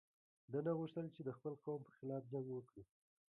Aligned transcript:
ده 0.51 0.59
نه 0.65 0.71
غوښتل 0.79 1.05
چې 1.15 1.21
د 1.23 1.29
خپل 1.37 1.53
قوم 1.63 1.79
پر 1.85 1.93
خلاف 1.99 2.23
جنګ 2.31 2.47
وکړي. 2.53 2.83